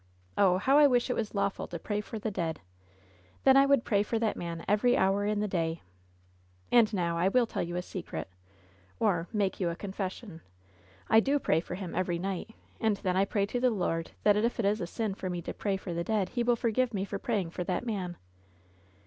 Oh, 0.35 0.57
how 0.57 0.79
I 0.79 0.87
wish 0.87 1.11
it 1.11 1.15
was 1.15 1.35
lawful 1.35 1.67
to 1.67 1.77
pray 1.77 2.01
for 2.01 2.17
the 2.17 2.31
dead 2.31 2.59
I 2.59 2.61
Then 3.43 3.55
I 3.55 3.67
would 3.67 3.83
pray 3.83 4.01
for 4.01 4.17
that 4.17 4.35
man 4.35 4.65
every 4.67 4.97
hour 4.97 5.27
in 5.27 5.41
the 5.41 5.47
day. 5.47 5.83
And 6.71 6.91
now 6.91 7.19
I 7.19 7.27
will 7.27 7.45
tell 7.45 7.61
you 7.61 7.75
a 7.75 7.83
secret, 7.83 8.27
or— 8.99 9.27
^make 9.31 9.59
you 9.59 9.69
a 9.69 9.75
confession: 9.75 10.41
I 11.07 11.19
do 11.19 11.37
pray 11.37 11.59
for 11.59 11.75
him 11.75 11.93
every 11.93 12.17
night, 12.17 12.55
and 12.79 12.97
then 12.97 13.15
I 13.15 13.25
pray 13.25 13.45
to 13.45 13.59
the 13.59 13.69
Lord 13.69 14.09
that 14.23 14.35
if 14.35 14.57
it 14.59 14.65
is 14.65 14.81
a 14.81 14.87
sin 14.87 15.13
for 15.13 15.29
me 15.29 15.39
to 15.43 15.53
pray 15.53 15.77
46 15.77 15.85
LOVE'S 15.85 15.95
BITTEREST 15.97 16.03
CUP 16.03 16.09
for 16.09 16.11
the 16.11 16.25
dead 16.25 16.35
He 16.35 16.41
will 16.41 16.55
forgive 16.55 16.95
me 16.95 17.05
for 17.05 17.19
praying 17.19 17.51
for 17.51 17.63
that 17.63 17.85
man. 17.85 18.17